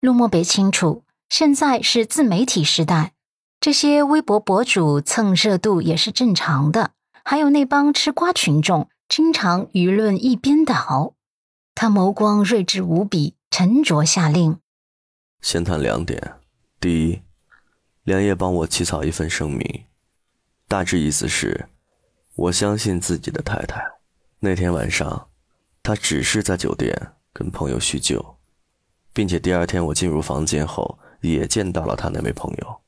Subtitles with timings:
[0.00, 3.12] 陆墨别清楚，现在是自媒体时代，
[3.60, 6.92] 这些微博博主蹭热度也是正常的。
[7.22, 11.14] 还有那帮吃瓜群众，经常舆论一边倒。
[11.74, 14.58] 他眸光睿智无比，沉着下令：
[15.42, 16.36] 先谈两点。
[16.80, 17.20] 第一，
[18.04, 19.84] 梁烨帮我起草一份声明，
[20.66, 21.68] 大致意思是，
[22.36, 23.84] 我相信自己的太太。
[24.38, 25.28] 那天晚上，
[25.82, 28.38] 她只是在酒店跟朋友叙旧，
[29.12, 32.80] 并且第二天我进入房间后也见到了他那位朋友。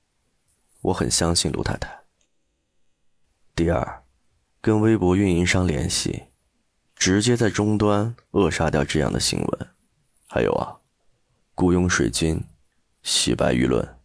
[0.83, 2.03] 我很相信卢太太。
[3.55, 4.03] 第二，
[4.61, 6.25] 跟微博运营商联系，
[6.97, 9.69] 直接在终端扼杀掉这样的新闻。
[10.27, 10.79] 还有啊，
[11.55, 12.45] 雇佣水军，
[13.03, 13.97] 洗白舆论。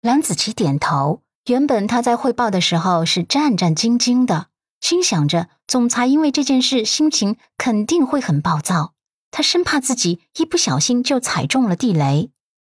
[0.00, 1.22] 蓝子琪点头。
[1.46, 4.46] 原本他在汇报的时候是战战兢兢的。
[4.80, 8.93] 心想着，总裁因为这件事心情肯定会很暴躁，
[9.36, 12.30] 他生怕自己一不小心就踩中了地雷。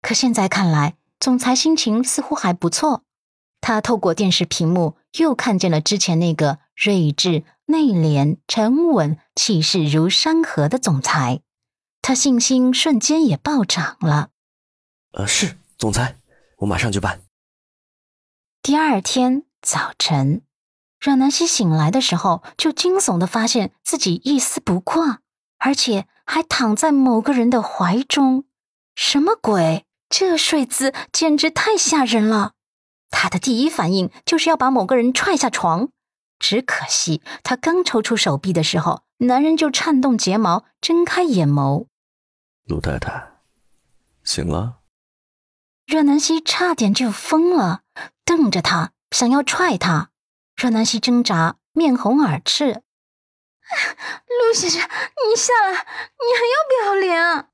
[0.01, 3.03] 可现在看来，总裁心情似乎还不错。
[3.61, 11.41] 他透过电视屏幕又看见了之前那个睿智、内敛、沉稳、气势如山河的总裁，
[12.01, 14.29] 他信心瞬间也暴涨了。
[15.11, 16.17] 呃，是总裁，
[16.59, 17.23] 我马上就办。
[18.63, 20.43] 第二天早晨。
[21.01, 25.19] 阮南希醒来的时候，就惊悚的发现自己一丝不挂，
[25.59, 28.45] 而且还躺在某个人的怀中。
[28.95, 29.85] 什么鬼？
[30.09, 32.53] 这睡姿简直太吓人了！
[33.11, 35.89] 他的第一反应就是要把某个人踹下床。
[36.39, 41.87] 只可惜，他刚抽出手臂的时候，男人就颤动睫毛，睁开眼眸。
[42.67, 43.33] 陆太太，
[44.23, 44.77] 醒了。
[45.87, 47.81] 若南希差点就疯了，
[48.25, 50.11] 瞪着他，想要踹他。
[50.57, 52.84] 若南希挣扎，面红耳赤。
[54.27, 57.49] 陆先生，你下来，你还要不要脸？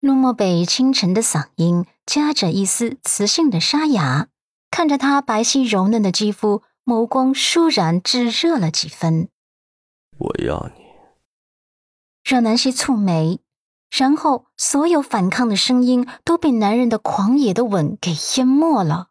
[0.00, 4.28] 陆漠北清晨的嗓音夹着一丝磁性的沙哑，
[4.70, 9.28] 看着他白皙柔嫩的肌肤，眸光倏然炙热了几分。
[10.18, 10.84] 我要你。
[12.24, 13.40] 阮南希蹙眉，
[13.90, 19.08] 然后所有反抗的声音都被男人的狂野的吻给淹没了。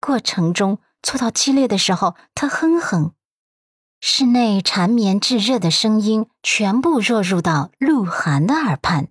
[0.00, 0.78] 过程中。
[1.02, 3.14] 做到激烈的时候，他哼哼，
[4.02, 9.08] 室内缠绵炙热的声音全部落入到鹿晗的耳畔，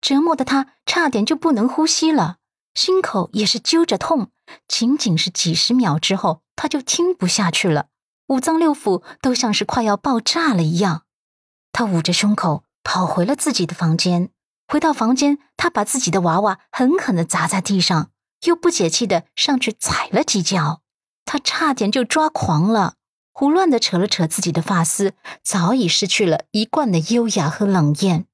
[0.00, 2.36] 折磨的他差点就不能呼吸了，
[2.72, 4.30] 心口也是揪着痛。
[4.68, 7.86] 仅仅是几十秒之后，他就听不下去了，
[8.28, 11.02] 五脏六腑都像是快要爆炸了一样。
[11.72, 14.30] 他捂着胸口跑回了自己的房间，
[14.68, 18.10] 回到房间，他把自己的娃娃狠狠地砸在地上，
[18.44, 20.82] 又不解气地上去踩了几脚。
[21.24, 22.94] 他差点就抓狂了，
[23.38, 28.26] 胡乱的扯了扯自己的发丝，早已失去了一贯的优雅和冷艳。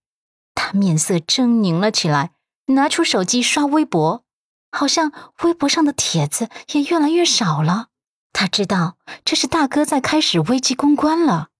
[0.54, 2.30] 他面色狰狞了起来，
[2.68, 4.24] 拿出手机刷微博，
[4.72, 7.88] 好像微博上的帖子也越来越少了。
[8.32, 11.50] 他知道这是大哥在开始危机公关了。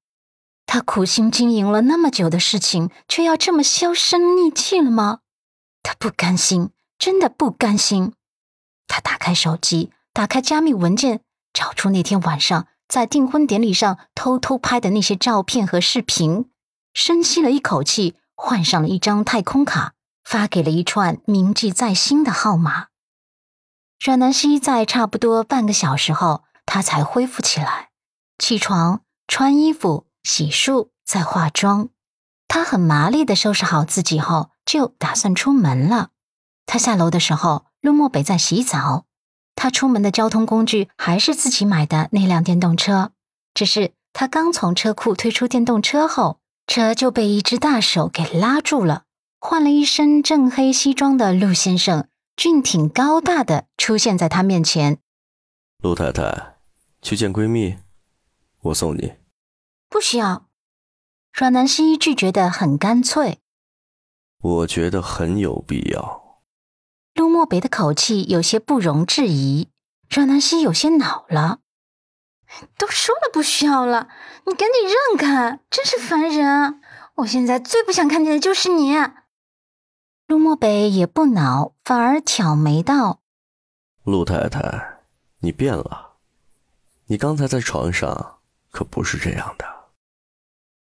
[0.65, 5.19] 他苦心经营了那么久的事情，却要这么销声匿迹了吗？
[5.83, 8.15] 他不甘心，真的不甘心。
[8.89, 9.93] 他打开手机。
[10.15, 11.21] 打开加密文件，
[11.53, 16.51] 找出那天晚上在订婚典礼上偷偷拍的那些照片和视频，
[16.93, 22.89] 深吸了一口气，换上了一张太空卡，发给了一串铭记在心的号码。
[24.05, 27.91] 阮南希在差不多半个小时后，他才恢复起来，
[28.39, 31.89] 起床、穿衣服、洗漱、再化妆。
[32.47, 36.11] 他很麻利的收拾好自己后，就打算出门了。
[36.67, 39.07] 他下楼的时候，陆漠北在洗澡。
[39.55, 43.13] 他出门的交通工具还是自己买的那辆电动车，
[43.55, 49.05] 只是他刚从车库推出电动车后，车就被一只大手给拉住了。
[49.39, 54.99] 换了一身正黑西装的陆先生，俊挺高大的出现在他面前。
[55.83, 56.57] 陆太太，
[57.03, 57.77] 去见闺蜜，
[58.63, 59.13] 我送你。
[59.91, 60.47] 不需要。
[61.33, 63.41] 阮南希拒绝的很干脆。
[64.41, 66.24] 我觉得很有必要。
[67.35, 69.67] 陆漠北的口气有些不容置疑，
[70.09, 71.59] 阮南希有些恼了。
[72.79, 74.07] 都说了不需要了，
[74.47, 76.81] 你赶紧让开，真是烦人！
[77.17, 78.95] 我现在最不想看见的就是你。
[80.29, 83.19] 陆漠北也不恼，反而挑眉道
[84.05, 85.01] ：“陆太太，
[85.41, 86.13] 你变了，
[87.07, 88.39] 你刚才在床上
[88.71, 89.67] 可不是这样的。”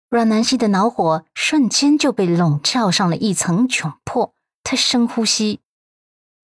[0.08, 4.32] 阮南希的恼火瞬间就被笼罩上了一层窘迫，
[4.64, 5.60] 她深呼吸。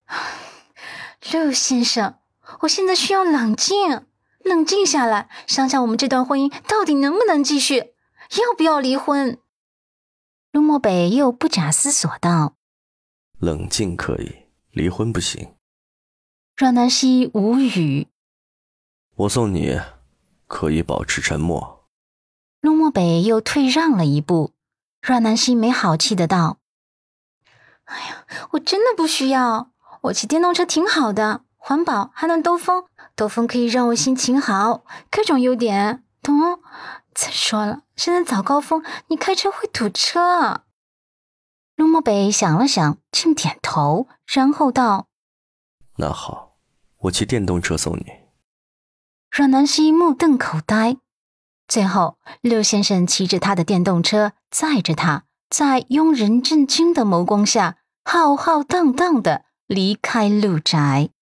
[1.32, 2.18] 陆先生，
[2.60, 4.06] 我现在需要冷静，
[4.40, 9.38] 冷静下来，想想我们这段婚姻到底能不能继续，要不要离婚？
[10.52, 12.54] 陆漠北又不假思索道
[13.40, 15.56] ：“冷静可以，离婚不行。
[16.56, 18.06] 阮南希无语。
[19.16, 19.80] 我送你，
[20.46, 21.88] 可以保持沉默。
[22.60, 24.52] 陆漠北又退让了一步。
[25.02, 26.58] 阮南希没好气的道
[27.84, 29.72] ：“哎呀，我真的不需要，
[30.04, 32.84] 我骑电动车挺好的，环保还能兜风，
[33.16, 36.60] 兜风可以让我心情好，各种优点，懂？
[37.14, 40.64] 再说了，现在早高峰，你开车会堵车。”
[41.76, 45.06] 陆漠北想了想，竟点头，然后道。
[45.96, 46.56] 那好，
[46.98, 48.04] 我骑电动车送你。
[49.30, 50.98] 阮南希目瞪口呆，
[51.66, 61.13] 最后六先生骑着他的电动车载着他，在佣人震惊的眸光下，浩浩荡荡的离开鹿宅。